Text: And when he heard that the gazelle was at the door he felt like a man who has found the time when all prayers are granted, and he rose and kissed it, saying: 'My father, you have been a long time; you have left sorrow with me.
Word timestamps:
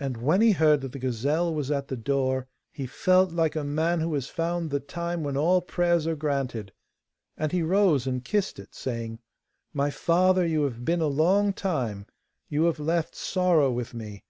And 0.00 0.16
when 0.16 0.40
he 0.40 0.50
heard 0.50 0.80
that 0.80 0.90
the 0.90 0.98
gazelle 0.98 1.54
was 1.54 1.70
at 1.70 1.86
the 1.86 1.96
door 1.96 2.48
he 2.72 2.88
felt 2.88 3.30
like 3.30 3.54
a 3.54 3.62
man 3.62 4.00
who 4.00 4.12
has 4.14 4.26
found 4.26 4.70
the 4.72 4.80
time 4.80 5.22
when 5.22 5.36
all 5.36 5.60
prayers 5.62 6.08
are 6.08 6.16
granted, 6.16 6.72
and 7.36 7.52
he 7.52 7.62
rose 7.62 8.04
and 8.04 8.24
kissed 8.24 8.58
it, 8.58 8.74
saying: 8.74 9.20
'My 9.72 9.90
father, 9.90 10.44
you 10.44 10.64
have 10.64 10.84
been 10.84 11.00
a 11.00 11.06
long 11.06 11.52
time; 11.52 12.06
you 12.48 12.64
have 12.64 12.80
left 12.80 13.14
sorrow 13.14 13.70
with 13.70 13.94
me. 13.94 14.24